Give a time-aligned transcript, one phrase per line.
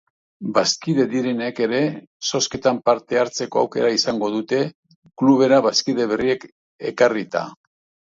[0.53, 1.81] Bazkide direnek ere
[2.31, 4.65] zozketan parte hartzeko aukera izango dute
[5.25, 6.53] klubera bazkide berriak
[6.95, 7.51] ekarrita.